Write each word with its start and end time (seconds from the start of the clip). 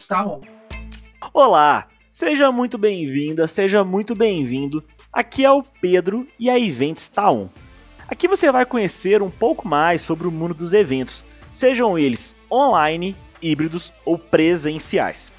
Está 0.00 0.24
on. 0.26 0.40
Olá, 1.30 1.86
seja 2.10 2.50
muito 2.50 2.78
bem-vinda, 2.78 3.46
seja 3.46 3.84
muito 3.84 4.14
bem-vindo. 4.14 4.82
Aqui 5.12 5.44
é 5.44 5.50
o 5.50 5.62
Pedro 5.62 6.26
e 6.38 6.48
a 6.48 6.58
Events 6.58 7.02
está 7.02 7.30
on. 7.30 7.50
Aqui 8.08 8.26
você 8.26 8.50
vai 8.50 8.64
conhecer 8.64 9.20
um 9.20 9.28
pouco 9.28 9.68
mais 9.68 10.00
sobre 10.00 10.26
o 10.26 10.30
mundo 10.30 10.54
dos 10.54 10.72
eventos, 10.72 11.22
sejam 11.52 11.98
eles 11.98 12.34
online, 12.50 13.14
híbridos 13.42 13.92
ou 14.06 14.16
presenciais. 14.16 15.30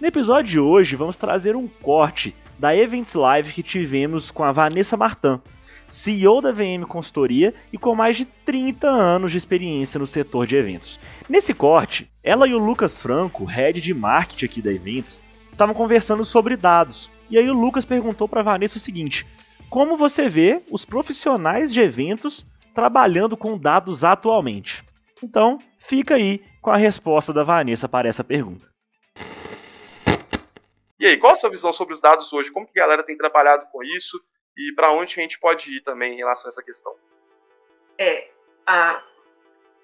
No 0.00 0.08
episódio 0.08 0.50
de 0.50 0.58
hoje 0.58 0.96
vamos 0.96 1.16
trazer 1.16 1.54
um 1.54 1.68
corte 1.68 2.34
da 2.58 2.76
Events 2.76 3.14
Live 3.14 3.52
que 3.52 3.62
tivemos 3.62 4.32
com 4.32 4.42
a 4.42 4.50
Vanessa 4.50 4.96
Martin, 4.96 5.40
CEO 5.88 6.40
da 6.40 6.52
VM 6.52 6.84
Consultoria 6.86 7.54
e 7.72 7.78
com 7.78 7.94
mais 7.94 8.16
de 8.16 8.24
30 8.24 8.88
anos 8.88 9.32
de 9.32 9.38
experiência 9.38 9.98
no 9.98 10.06
setor 10.06 10.46
de 10.46 10.56
eventos. 10.56 11.00
Nesse 11.28 11.54
corte, 11.54 12.10
ela 12.22 12.46
e 12.46 12.54
o 12.54 12.58
Lucas 12.58 13.00
Franco, 13.00 13.44
head 13.44 13.80
de 13.80 13.94
marketing 13.94 14.44
aqui 14.44 14.62
da 14.62 14.72
Events, 14.72 15.22
estavam 15.50 15.74
conversando 15.74 16.24
sobre 16.24 16.56
dados. 16.56 17.10
E 17.30 17.38
aí 17.38 17.48
o 17.48 17.54
Lucas 17.54 17.84
perguntou 17.84 18.28
para 18.28 18.42
Vanessa 18.42 18.76
o 18.76 18.80
seguinte: 18.80 19.26
como 19.70 19.96
você 19.96 20.28
vê 20.28 20.62
os 20.70 20.84
profissionais 20.84 21.72
de 21.72 21.80
eventos 21.80 22.46
trabalhando 22.74 23.36
com 23.36 23.58
dados 23.58 24.04
atualmente? 24.04 24.84
Então, 25.22 25.58
fica 25.78 26.14
aí 26.14 26.42
com 26.62 26.70
a 26.70 26.76
resposta 26.76 27.32
da 27.32 27.42
Vanessa 27.42 27.88
para 27.88 28.08
essa 28.08 28.22
pergunta. 28.22 28.66
E 30.98 31.06
aí, 31.06 31.16
qual 31.16 31.32
a 31.32 31.36
sua 31.36 31.50
visão 31.50 31.72
sobre 31.72 31.94
os 31.94 32.00
dados 32.00 32.32
hoje? 32.32 32.50
Como 32.50 32.66
que 32.66 32.78
a 32.78 32.82
galera 32.82 33.04
tem 33.04 33.16
trabalhado 33.16 33.66
com 33.70 33.82
isso? 33.82 34.18
E 34.58 34.72
para 34.74 34.92
onde 34.92 35.14
a 35.16 35.22
gente 35.22 35.38
pode 35.38 35.70
ir 35.70 35.80
também 35.82 36.14
em 36.14 36.16
relação 36.16 36.48
a 36.48 36.50
essa 36.50 36.62
questão. 36.62 36.92
É, 37.96 38.28
a, 38.66 39.00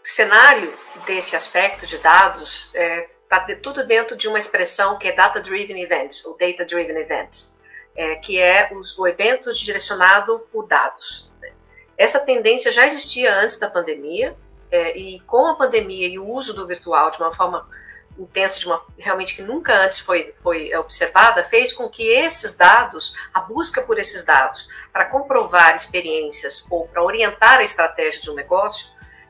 o 0.02 0.06
cenário 0.06 0.76
desse 1.06 1.36
aspecto 1.36 1.86
de 1.86 1.96
dados 1.98 2.72
está 2.74 2.80
é, 2.80 3.08
tá 3.28 3.46
tudo 3.62 3.86
dentro 3.86 4.16
de 4.16 4.26
uma 4.26 4.38
expressão 4.38 4.98
que 4.98 5.06
é 5.06 5.12
Data 5.12 5.40
Driven 5.40 5.80
Events, 5.80 6.24
ou 6.24 6.36
Data 6.36 6.64
Driven 6.64 6.98
Events, 6.98 7.56
é, 7.96 8.16
que 8.16 8.38
é 8.40 8.70
os, 8.74 8.98
o 8.98 9.06
evento 9.06 9.52
direcionado 9.54 10.40
por 10.52 10.66
dados. 10.66 11.30
Né? 11.40 11.52
Essa 11.96 12.18
tendência 12.18 12.72
já 12.72 12.84
existia 12.84 13.32
antes 13.32 13.56
da 13.56 13.70
pandemia, 13.70 14.36
é, 14.72 14.96
e 14.98 15.20
com 15.20 15.46
a 15.46 15.54
pandemia 15.54 16.08
e 16.08 16.18
o 16.18 16.26
uso 16.26 16.52
do 16.52 16.66
virtual 16.66 17.12
de 17.12 17.18
uma 17.18 17.32
forma 17.32 17.68
intensa, 18.18 18.58
de 18.58 18.66
uma 18.66 18.84
realmente 18.98 19.34
que 19.34 19.42
nunca 19.42 19.74
antes 19.84 19.98
foi, 19.98 20.34
foi 20.38 20.74
observada, 20.76 21.44
fez 21.44 21.72
com 21.72 21.88
que 21.88 22.08
esses 22.08 22.52
dados, 22.52 23.14
a 23.32 23.40
busca 23.40 23.82
por 23.82 23.98
esses 23.98 24.22
dados, 24.22 24.68
para 24.92 25.06
comprovar 25.06 25.74
experiências 25.74 26.64
ou 26.70 26.86
para 26.86 27.02
orientar 27.02 27.58
a 27.58 27.62
estratégia 27.62 28.20
de 28.20 28.30
um 28.30 28.34
negócio, 28.34 28.88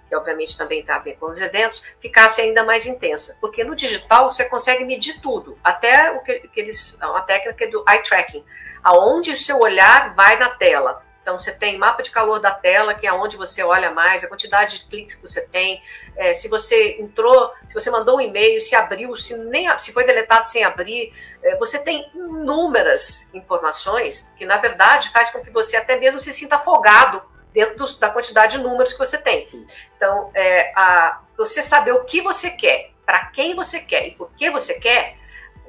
que 0.09 0.15
obviamente 0.15 0.57
também 0.57 0.81
está 0.81 0.97
a 0.97 1.01
ver 1.01 1.15
com 1.15 1.27
os 1.27 1.41
eventos, 1.41 1.83
ficasse 1.99 2.41
ainda 2.41 2.63
mais 2.63 2.87
intensa. 2.87 3.37
Porque 3.41 3.65
no 3.65 3.75
digital 3.75 4.31
você 4.31 4.45
consegue 4.45 4.85
medir 4.85 5.21
tudo, 5.21 5.59
até 5.65 6.11
o 6.11 6.21
que, 6.21 6.41
que 6.49 6.61
eles. 6.61 6.99
a 7.01 7.21
técnica 7.23 7.71
do 7.71 7.85
eye 7.89 8.03
tracking, 8.03 8.45
aonde 8.83 9.33
o 9.33 9.37
seu 9.37 9.59
olhar 9.59 10.15
vai 10.15 10.39
na 10.39 10.51
tela. 10.51 11.03
Então, 11.25 11.39
você 11.39 11.51
tem 11.53 11.79
mapa 11.79 12.03
de 12.03 12.11
calor 12.11 12.39
da 12.39 12.51
tela, 12.51 12.93
que 12.93 13.07
é 13.07 13.13
onde 13.13 13.35
você 13.35 13.63
olha 13.63 13.91
mais, 13.91 14.23
a 14.23 14.29
quantidade 14.29 14.79
de 14.79 14.85
cliques 14.85 15.15
que 15.15 15.23
você 15.23 15.41
tem, 15.41 15.83
é, 16.19 16.35
se 16.35 16.49
você 16.49 17.01
entrou, 17.01 17.51
se 17.67 17.73
você 17.73 17.91
mandou 17.91 18.19
um 18.19 18.21
e-mail, 18.21 18.61
se 18.61 18.77
abriu, 18.77 19.17
se, 19.17 19.35
nem, 19.35 19.67
se 19.79 19.91
foi 19.91 20.05
deletado 20.05 20.47
sem 20.47 20.63
abrir. 20.63 21.15
É, 21.43 21.57
você 21.57 21.79
tem 21.79 22.11
inúmeras 22.15 23.27
informações 23.33 24.31
que, 24.37 24.45
na 24.45 24.59
verdade, 24.59 25.11
faz 25.13 25.31
com 25.31 25.41
que 25.41 25.51
você 25.51 25.79
até 25.79 25.97
mesmo 25.97 26.21
se 26.21 26.31
sinta 26.31 26.57
afogado 26.57 27.23
dentro 27.55 27.75
do, 27.75 27.99
da 27.99 28.11
quantidade 28.11 28.59
de 28.59 28.63
números 28.63 28.93
que 28.93 28.99
você 28.99 29.17
tem. 29.17 29.49
Então, 29.97 30.31
é, 30.35 30.73
a, 30.77 31.23
você 31.39 31.63
saber 31.63 31.93
o 31.93 32.05
que 32.05 32.21
você 32.21 32.51
quer, 32.51 32.91
para 33.07 33.25
quem 33.29 33.55
você 33.55 33.81
quer 33.81 34.09
e 34.09 34.11
por 34.11 34.31
que 34.33 34.51
você 34.51 34.75
quer, 34.75 35.17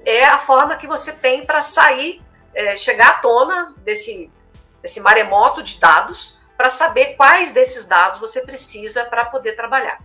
é 0.04 0.26
a 0.26 0.38
forma 0.38 0.76
que 0.76 0.86
você 0.86 1.14
tem 1.14 1.46
para 1.46 1.62
sair, 1.62 2.22
é, 2.54 2.76
chegar 2.76 3.08
à 3.08 3.14
tona 3.20 3.74
desse 3.78 4.30
esse 4.86 5.00
maremoto 5.00 5.64
de 5.64 5.80
dados 5.80 6.38
para 6.56 6.70
saber 6.70 7.16
quais 7.16 7.52
desses 7.52 7.86
dados 7.86 8.20
você 8.20 8.42
precisa 8.42 9.04
para 9.04 9.26
poder 9.26 9.54
trabalhar. 9.54 10.00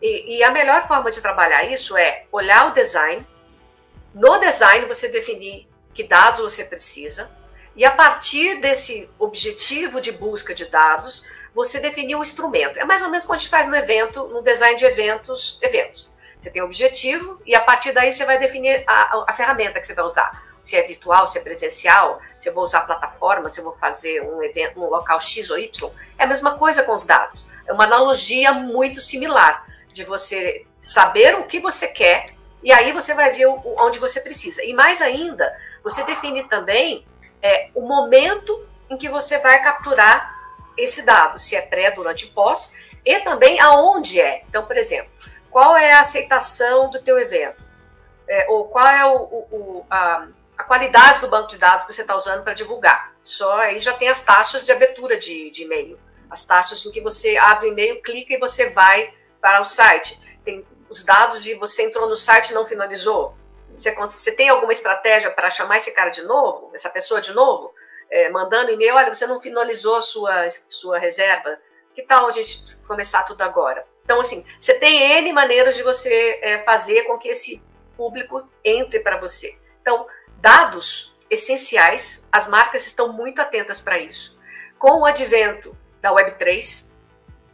E, 0.00 0.36
e, 0.36 0.44
a 0.44 0.50
melhor 0.50 0.86
forma 0.86 1.10
de 1.10 1.20
trabalhar 1.20 1.64
isso 1.64 1.96
é 1.96 2.24
olhar 2.30 2.70
o 2.70 2.74
design. 2.74 3.26
No 4.14 4.38
design, 4.38 4.86
você 4.86 5.08
definir 5.08 5.68
que 5.92 6.04
dados 6.04 6.40
você 6.40 6.64
precisa. 6.64 7.30
E 7.74 7.84
a 7.84 7.90
partir 7.90 8.60
desse 8.60 9.10
objetivo 9.18 10.00
de 10.00 10.12
busca 10.12 10.54
de 10.54 10.66
dados, 10.66 11.24
você 11.52 11.80
definir 11.80 12.14
o 12.14 12.22
instrumento. 12.22 12.78
É 12.78 12.84
mais 12.84 13.02
ou 13.02 13.08
menos 13.08 13.26
como 13.26 13.34
a 13.34 13.38
gente 13.38 13.50
faz 13.50 13.66
no 13.68 13.74
evento, 13.74 14.28
no 14.28 14.42
design 14.42 14.76
de 14.76 14.84
eventos, 14.84 15.58
eventos. 15.60 16.12
Você 16.38 16.50
tem 16.50 16.62
o 16.62 16.66
objetivo 16.66 17.40
e 17.44 17.54
a 17.54 17.60
partir 17.60 17.92
daí 17.92 18.12
você 18.12 18.24
vai 18.24 18.38
definir 18.38 18.84
a, 18.86 19.24
a 19.26 19.32
ferramenta 19.32 19.80
que 19.80 19.86
você 19.86 19.94
vai 19.94 20.04
usar 20.04 20.53
se 20.64 20.76
é 20.76 20.82
virtual, 20.82 21.26
se 21.26 21.36
é 21.36 21.42
presencial, 21.42 22.20
se 22.38 22.48
eu 22.48 22.54
vou 22.54 22.64
usar 22.64 22.80
plataforma, 22.80 23.50
se 23.50 23.60
eu 23.60 23.64
vou 23.64 23.74
fazer 23.74 24.22
um 24.22 24.42
evento 24.42 24.80
no 24.80 24.88
local 24.88 25.20
X 25.20 25.50
ou 25.50 25.58
Y, 25.58 25.90
é 26.18 26.24
a 26.24 26.26
mesma 26.26 26.56
coisa 26.56 26.82
com 26.82 26.94
os 26.94 27.04
dados. 27.04 27.50
É 27.66 27.72
uma 27.72 27.84
analogia 27.84 28.50
muito 28.54 28.98
similar 28.98 29.66
de 29.92 30.04
você 30.04 30.64
saber 30.80 31.34
o 31.34 31.44
que 31.44 31.60
você 31.60 31.86
quer 31.86 32.32
e 32.62 32.72
aí 32.72 32.92
você 32.92 33.12
vai 33.12 33.30
ver 33.34 33.46
onde 33.46 33.98
você 33.98 34.18
precisa. 34.20 34.64
E 34.64 34.72
mais 34.72 35.02
ainda, 35.02 35.54
você 35.82 36.02
define 36.02 36.44
também 36.44 37.06
é, 37.42 37.68
o 37.74 37.82
momento 37.82 38.66
em 38.88 38.96
que 38.96 39.10
você 39.10 39.38
vai 39.38 39.62
capturar 39.62 40.34
esse 40.78 41.02
dado, 41.02 41.38
se 41.38 41.54
é 41.54 41.60
pré, 41.60 41.90
durante 41.90 42.24
e 42.24 42.30
pós, 42.30 42.74
e 43.04 43.20
também 43.20 43.60
aonde 43.60 44.18
é. 44.18 44.42
Então, 44.48 44.64
por 44.64 44.78
exemplo, 44.78 45.10
qual 45.50 45.76
é 45.76 45.92
a 45.92 46.00
aceitação 46.00 46.88
do 46.88 47.02
teu 47.02 47.18
evento? 47.18 47.62
É, 48.26 48.46
ou 48.48 48.64
qual 48.64 48.86
é 48.86 49.04
o, 49.04 49.16
o, 49.18 49.46
o 49.52 49.86
a, 49.90 50.26
a 50.56 50.64
qualidade 50.64 51.20
do 51.20 51.28
banco 51.28 51.48
de 51.48 51.58
dados 51.58 51.84
que 51.84 51.92
você 51.92 52.02
está 52.02 52.14
usando 52.14 52.42
para 52.42 52.54
divulgar. 52.54 53.14
Só 53.22 53.56
aí 53.56 53.78
já 53.78 53.92
tem 53.92 54.08
as 54.08 54.22
taxas 54.22 54.64
de 54.64 54.72
abertura 54.72 55.18
de, 55.18 55.50
de 55.50 55.62
e-mail. 55.62 55.98
As 56.30 56.44
taxas 56.44 56.84
em 56.84 56.90
que 56.90 57.00
você 57.00 57.36
abre 57.36 57.68
o 57.68 57.72
e-mail, 57.72 58.02
clica 58.02 58.34
e 58.34 58.38
você 58.38 58.70
vai 58.70 59.12
para 59.40 59.60
o 59.60 59.64
site. 59.64 60.18
Tem 60.44 60.64
os 60.88 61.02
dados 61.02 61.42
de 61.42 61.54
você 61.54 61.82
entrou 61.82 62.08
no 62.08 62.16
site 62.16 62.50
e 62.50 62.54
não 62.54 62.66
finalizou. 62.66 63.36
Você, 63.76 63.92
você 63.92 64.32
tem 64.32 64.48
alguma 64.48 64.72
estratégia 64.72 65.30
para 65.30 65.50
chamar 65.50 65.78
esse 65.78 65.90
cara 65.90 66.10
de 66.10 66.22
novo, 66.22 66.70
essa 66.74 66.88
pessoa 66.88 67.20
de 67.20 67.32
novo? 67.32 67.74
É, 68.10 68.28
mandando 68.30 68.70
e-mail, 68.70 68.94
olha, 68.94 69.12
você 69.12 69.26
não 69.26 69.40
finalizou 69.40 70.00
sua, 70.00 70.48
sua 70.68 70.98
reserva. 70.98 71.58
Que 71.94 72.02
tal 72.02 72.26
a 72.26 72.32
gente 72.32 72.76
começar 72.86 73.22
tudo 73.24 73.42
agora? 73.42 73.86
Então, 74.04 74.20
assim, 74.20 74.44
você 74.60 74.74
tem 74.74 75.18
N 75.18 75.32
maneiras 75.32 75.74
de 75.74 75.82
você 75.82 76.38
é, 76.42 76.58
fazer 76.58 77.04
com 77.04 77.18
que 77.18 77.28
esse 77.28 77.62
público 77.96 78.48
entre 78.64 79.00
para 79.00 79.18
você. 79.18 79.56
Então, 79.80 80.06
dados 80.44 81.10
essenciais, 81.30 82.22
as 82.30 82.46
marcas 82.46 82.86
estão 82.86 83.10
muito 83.10 83.40
atentas 83.40 83.80
para 83.80 83.98
isso. 83.98 84.38
Com 84.78 85.00
o 85.00 85.06
advento 85.06 85.74
da 86.02 86.12
Web3, 86.12 86.84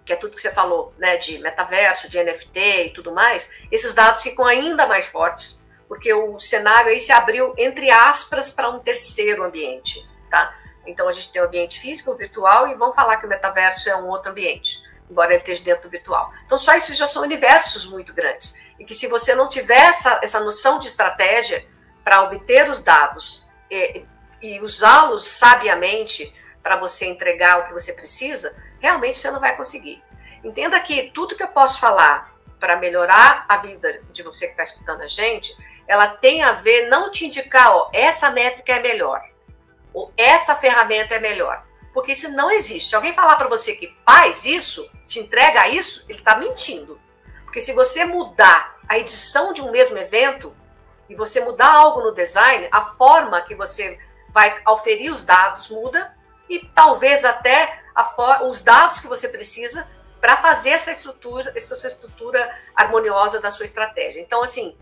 que 0.04 0.12
é 0.12 0.16
tudo 0.16 0.34
que 0.34 0.40
você 0.40 0.50
falou, 0.50 0.92
né, 0.98 1.16
de 1.16 1.38
metaverso, 1.38 2.08
de 2.08 2.20
NFT 2.20 2.86
e 2.86 2.92
tudo 2.92 3.12
mais, 3.12 3.48
esses 3.70 3.94
dados 3.94 4.22
ficam 4.22 4.44
ainda 4.44 4.88
mais 4.88 5.06
fortes, 5.06 5.64
porque 5.86 6.12
o 6.12 6.40
cenário 6.40 6.90
aí 6.90 6.98
se 6.98 7.12
abriu, 7.12 7.54
entre 7.56 7.92
aspas, 7.92 8.50
para 8.50 8.68
um 8.68 8.80
terceiro 8.80 9.44
ambiente, 9.44 10.04
tá? 10.28 10.52
Então 10.84 11.06
a 11.06 11.12
gente 11.12 11.30
tem 11.32 11.40
o 11.40 11.44
ambiente 11.44 11.78
físico, 11.78 12.10
o 12.10 12.16
virtual, 12.16 12.66
e 12.66 12.74
vamos 12.74 12.96
falar 12.96 13.18
que 13.18 13.26
o 13.26 13.28
metaverso 13.28 13.88
é 13.88 13.94
um 13.94 14.08
outro 14.08 14.32
ambiente, 14.32 14.82
embora 15.08 15.30
ele 15.30 15.38
esteja 15.38 15.62
dentro 15.62 15.84
do 15.84 15.90
virtual. 15.90 16.32
Então 16.44 16.58
só 16.58 16.74
isso 16.74 16.92
já 16.92 17.06
são 17.06 17.22
universos 17.22 17.86
muito 17.86 18.12
grandes, 18.12 18.52
e 18.80 18.84
que 18.84 18.94
se 18.96 19.06
você 19.06 19.32
não 19.32 19.48
tiver 19.48 19.78
essa, 19.78 20.18
essa 20.24 20.40
noção 20.40 20.80
de 20.80 20.88
estratégia, 20.88 21.64
para 22.10 22.24
obter 22.24 22.68
os 22.68 22.80
dados 22.80 23.46
e, 23.70 24.04
e 24.42 24.60
usá-los 24.60 25.28
sabiamente 25.28 26.34
para 26.60 26.74
você 26.74 27.06
entregar 27.06 27.60
o 27.60 27.66
que 27.66 27.72
você 27.72 27.92
precisa, 27.92 28.52
realmente 28.80 29.16
você 29.16 29.30
não 29.30 29.38
vai 29.38 29.56
conseguir. 29.56 30.02
Entenda 30.42 30.80
que 30.80 31.12
tudo 31.14 31.36
que 31.36 31.42
eu 31.44 31.52
posso 31.52 31.78
falar 31.78 32.34
para 32.58 32.74
melhorar 32.74 33.46
a 33.48 33.58
vida 33.58 34.02
de 34.12 34.24
você 34.24 34.46
que 34.46 34.54
está 34.54 34.64
escutando 34.64 35.02
a 35.02 35.06
gente, 35.06 35.56
ela 35.86 36.08
tem 36.08 36.42
a 36.42 36.50
ver 36.50 36.88
não 36.88 37.12
te 37.12 37.26
indicar, 37.26 37.70
ó, 37.70 37.90
essa 37.92 38.28
métrica 38.28 38.72
é 38.72 38.80
melhor, 38.80 39.22
ou 39.94 40.12
essa 40.16 40.56
ferramenta 40.56 41.14
é 41.14 41.20
melhor, 41.20 41.64
porque 41.94 42.10
isso 42.10 42.28
não 42.28 42.50
existe. 42.50 42.88
Se 42.88 42.96
alguém 42.96 43.14
falar 43.14 43.36
para 43.36 43.46
você 43.46 43.76
que 43.76 43.96
faz 44.04 44.44
isso, 44.44 44.84
te 45.06 45.20
entrega 45.20 45.68
isso, 45.68 46.04
ele 46.08 46.18
está 46.18 46.36
mentindo. 46.36 47.00
Porque 47.44 47.60
se 47.60 47.72
você 47.72 48.04
mudar 48.04 48.80
a 48.88 48.98
edição 48.98 49.52
de 49.52 49.62
um 49.62 49.70
mesmo 49.70 49.96
evento, 49.96 50.52
e 51.10 51.14
você 51.16 51.40
mudar 51.40 51.72
algo 51.72 52.02
no 52.02 52.14
design, 52.14 52.68
a 52.70 52.94
forma 52.94 53.42
que 53.42 53.56
você 53.56 53.98
vai 54.28 54.60
auferir 54.64 55.12
os 55.12 55.20
dados 55.20 55.68
muda 55.68 56.16
e 56.48 56.60
talvez 56.60 57.24
até 57.24 57.82
os 58.48 58.60
dados 58.60 59.00
que 59.00 59.08
você 59.08 59.28
precisa 59.28 59.86
para 60.20 60.36
fazer 60.36 60.70
essa 60.70 60.92
estrutura, 60.92 61.52
essa 61.56 61.86
estrutura 61.86 62.56
harmoniosa 62.76 63.40
da 63.40 63.50
sua 63.50 63.64
estratégia. 63.64 64.20
Então, 64.20 64.40
assim, 64.40 64.76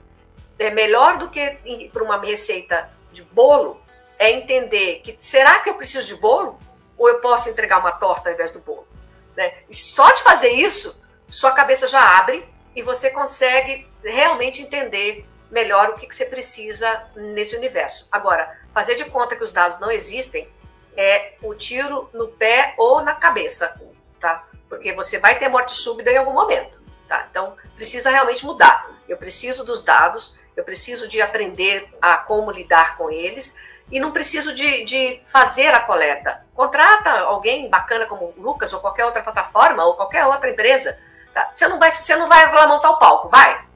é 0.58 0.70
melhor 0.70 1.16
do 1.16 1.30
que 1.30 1.58
ir 1.64 1.88
para 1.90 2.04
uma 2.04 2.20
receita 2.20 2.90
de 3.10 3.22
bolo 3.22 3.80
é 4.18 4.30
entender 4.32 5.00
que 5.00 5.16
será 5.20 5.60
que 5.60 5.70
eu 5.70 5.74
preciso 5.74 6.06
de 6.06 6.16
bolo 6.16 6.58
ou 6.98 7.08
eu 7.08 7.20
posso 7.20 7.48
entregar 7.48 7.78
uma 7.78 7.92
torta 7.92 8.28
ao 8.28 8.34
invés 8.34 8.50
do 8.50 8.58
bolo? 8.58 8.86
Né? 9.34 9.54
E 9.68 9.74
só 9.74 10.10
de 10.12 10.22
fazer 10.22 10.50
isso, 10.50 11.00
sua 11.26 11.52
cabeça 11.52 11.86
já 11.86 12.18
abre 12.18 12.46
e 12.74 12.82
você 12.82 13.08
consegue 13.10 13.88
realmente 14.02 14.60
entender 14.60 15.26
melhor 15.50 15.90
o 15.90 15.94
que, 15.94 16.06
que 16.06 16.14
você 16.14 16.24
precisa 16.24 17.04
nesse 17.14 17.56
universo. 17.56 18.06
Agora, 18.10 18.58
fazer 18.72 18.94
de 18.94 19.04
conta 19.06 19.36
que 19.36 19.44
os 19.44 19.52
dados 19.52 19.78
não 19.78 19.90
existem 19.90 20.48
é 20.96 21.34
o 21.42 21.54
tiro 21.54 22.10
no 22.12 22.28
pé 22.28 22.74
ou 22.76 23.00
na 23.00 23.14
cabeça, 23.14 23.80
tá? 24.20 24.44
Porque 24.68 24.92
você 24.92 25.18
vai 25.18 25.38
ter 25.38 25.48
morte 25.48 25.72
súbita 25.72 26.10
em 26.10 26.16
algum 26.16 26.32
momento, 26.32 26.82
tá? 27.08 27.26
Então, 27.30 27.56
precisa 27.76 28.10
realmente 28.10 28.44
mudar. 28.44 28.90
Eu 29.08 29.16
preciso 29.16 29.64
dos 29.64 29.82
dados, 29.82 30.36
eu 30.56 30.64
preciso 30.64 31.06
de 31.06 31.20
aprender 31.20 31.88
a 32.02 32.18
como 32.18 32.50
lidar 32.50 32.96
com 32.96 33.10
eles 33.10 33.54
e 33.90 33.98
não 33.98 34.12
preciso 34.12 34.52
de, 34.52 34.84
de 34.84 35.20
fazer 35.24 35.68
a 35.68 35.80
coleta. 35.80 36.44
Contrata 36.54 37.10
alguém 37.20 37.70
bacana 37.70 38.06
como 38.06 38.34
o 38.36 38.42
Lucas 38.42 38.72
ou 38.72 38.80
qualquer 38.80 39.04
outra 39.04 39.22
plataforma 39.22 39.84
ou 39.84 39.94
qualquer 39.94 40.26
outra 40.26 40.50
empresa. 40.50 40.98
Tá? 41.32 41.50
Você, 41.54 41.68
não 41.68 41.78
vai, 41.78 41.90
você 41.92 42.16
não 42.16 42.28
vai 42.28 42.52
lá 42.52 42.66
montar 42.66 42.90
o 42.90 42.98
palco, 42.98 43.28
vai? 43.28 43.67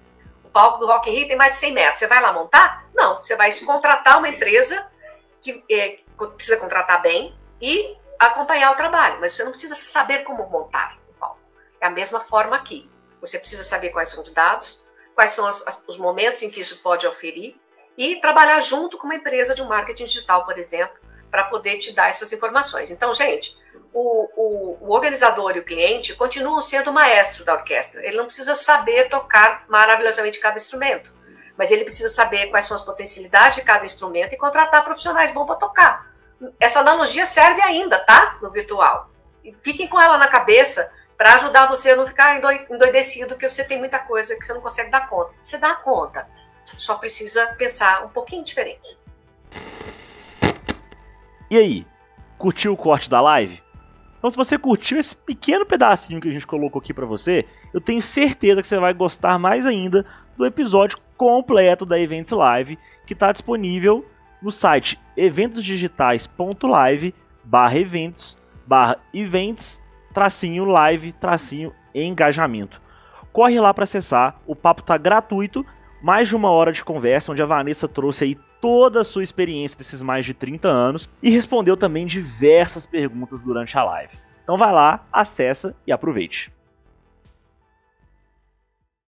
Palco 0.53 0.79
do 0.79 0.87
Rock 0.87 1.11
in 1.11 1.15
Rio 1.15 1.29
tem 1.29 1.37
mais 1.37 1.53
de 1.53 1.59
100 1.59 1.73
metros. 1.73 1.99
Você 1.99 2.07
vai 2.07 2.21
lá 2.21 2.33
montar? 2.33 2.85
Não. 2.95 3.23
Você 3.23 3.35
vai 3.37 3.53
contratar 3.61 4.19
uma 4.19 4.29
empresa 4.29 4.87
que 5.41 5.65
é, 5.71 5.99
precisa 6.37 6.57
contratar 6.57 7.03
bem 7.03 7.37
e 7.61 7.97
acompanhar 8.19 8.73
o 8.73 8.77
trabalho. 8.77 9.19
Mas 9.21 9.33
você 9.33 9.45
não 9.45 9.51
precisa 9.51 9.75
saber 9.75 10.21
como 10.21 10.49
montar 10.49 10.99
o 11.09 11.13
palco. 11.15 11.41
É 11.81 11.87
a 11.87 11.91
mesma 11.91 12.21
forma 12.21 12.55
aqui. 12.57 12.91
Você 13.21 13.39
precisa 13.39 13.65
saber 13.65 13.91
quais 13.91 14.11
são 14.11 14.23
os 14.23 14.31
dados, 14.31 14.85
quais 15.15 15.33
são 15.33 15.47
as, 15.47 15.67
as, 15.67 15.83
os 15.87 15.97
momentos 15.97 16.43
em 16.43 16.51
que 16.51 16.61
isso 16.61 16.83
pode 16.83 17.07
oferir 17.07 17.57
e 17.97 18.17
trabalhar 18.21 18.61
junto 18.61 18.99
com 18.99 19.05
uma 19.05 19.15
empresa 19.15 19.55
de 19.55 19.63
um 19.63 19.69
marketing 19.69 20.05
digital, 20.05 20.45
por 20.45 20.59
exemplo, 20.59 20.99
para 21.31 21.45
poder 21.45 21.79
te 21.79 21.93
dar 21.93 22.09
essas 22.09 22.33
informações. 22.33 22.91
Então, 22.91 23.13
gente, 23.15 23.57
o, 23.93 24.29
o, 24.37 24.79
o, 24.81 24.91
organizador 24.93 25.57
e 25.57 25.61
o 25.61 25.65
cliente 25.65 26.15
continuam 26.15 26.61
sendo 26.61 26.91
o 26.91 26.93
maestro 26.93 27.45
da 27.45 27.55
orquestra. 27.55 28.05
Ele 28.05 28.17
não 28.17 28.27
precisa 28.27 28.55
saber 28.55 29.09
tocar 29.09 29.65
maravilhosamente 29.69 30.41
cada 30.41 30.57
instrumento, 30.57 31.15
mas 31.57 31.71
ele 31.71 31.85
precisa 31.85 32.09
saber 32.09 32.47
quais 32.49 32.67
são 32.67 32.75
as 32.75 32.83
potencialidades 32.83 33.55
de 33.57 33.63
cada 33.63 33.85
instrumento 33.85 34.33
e 34.33 34.39
contratar 34.39 34.85
profissionais 34.85 35.31
bons 35.31 35.47
para 35.47 35.57
tocar. 35.57 36.13
Essa 36.59 36.81
analogia 36.81 37.27
serve 37.27 37.63
ainda, 37.63 37.99
tá? 37.99 38.39
No 38.43 38.51
virtual. 38.51 39.11
E 39.45 39.53
fiquem 39.53 39.89
com 39.89 40.01
ela 40.01 40.19
na 40.19 40.27
cabeça 40.27 40.91
para 41.17 41.35
ajudar 41.35 41.67
você 41.67 41.91
a 41.91 41.97
não 41.97 42.07
ficar 42.07 42.41
endoidecido 42.71 43.37
que 43.37 43.49
você 43.49 43.63
tem 43.63 43.79
muita 43.79 43.99
coisa 43.99 44.35
que 44.37 44.45
você 44.45 44.55
não 44.55 44.61
consegue 44.61 44.91
dar 44.91 45.09
conta. 45.09 45.33
Você 45.45 45.59
dá 45.59 45.75
conta 45.75 46.27
só 46.79 46.97
precisa 46.97 47.47
pensar 47.59 48.05
um 48.05 48.09
pouquinho 48.09 48.45
diferente. 48.45 48.97
E 51.51 51.57
aí, 51.57 51.87
curtiu 52.39 52.73
o 52.73 52.77
corte 52.77 53.11
da 53.11 53.21
live? 53.21 53.63
Então, 54.23 54.31
se 54.31 54.37
você 54.37 54.57
curtiu 54.57 55.01
esse 55.01 55.17
pequeno 55.17 55.67
pedacinho 55.67 56.21
que 56.21 56.29
a 56.29 56.33
gente 56.33 56.47
colocou 56.47 56.79
aqui 56.79 56.95
para 56.95 57.05
você, 57.05 57.45
eu 57.75 57.81
tenho 57.81 58.01
certeza 58.01 58.63
que 58.63 58.69
você 58.69 58.79
vai 58.79 58.95
gostar 58.95 59.37
mais 59.37 59.67
ainda 59.67 60.07
do 60.37 60.47
episódio 60.47 60.97
completo 61.17 61.85
da 61.85 61.99
Events 61.99 62.31
Live, 62.31 62.79
que 63.05 63.15
está 63.15 63.33
disponível 63.33 64.07
no 64.41 64.53
site 64.53 64.97
eventosdigitais.live 65.17 67.13
barra 67.43 67.77
eventos 67.77 68.39
barra 68.65 68.97
events 69.13 69.83
tracinho 70.15 70.67
live 70.67 71.11
tracinho 71.15 71.73
engajamento. 71.93 72.81
Corre 73.33 73.59
lá 73.59 73.75
para 73.75 73.83
acessar, 73.83 74.41
o 74.47 74.55
papo 74.55 74.83
tá 74.83 74.97
gratuito 74.97 75.67
mais 76.03 76.29
de 76.29 76.37
uma 76.37 76.51
hora 76.51 76.73
de 76.73 76.85
conversa, 76.85 77.31
onde 77.31 77.41
a 77.41 77.47
Vanessa 77.47 77.87
trouxe 77.87 78.25
aí 78.25 78.39
toda 78.61 79.01
a 79.01 79.05
sua 79.05 79.23
experiência 79.23 79.79
desses 79.79 80.03
mais 80.03 80.27
de 80.27 80.35
30 80.35 80.69
anos 80.69 81.09
e 81.23 81.31
respondeu 81.31 81.77
também 81.77 82.07
diversas 82.07 82.85
perguntas 82.85 83.43
durante 83.43 83.79
a 83.79 83.85
live. 83.85 84.17
Então 84.43 84.57
vai 84.57 84.73
lá, 84.73 85.07
acessa 85.13 85.75
e 85.87 85.93
aproveite. 85.93 86.53